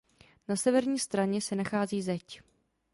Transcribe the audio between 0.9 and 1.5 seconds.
straně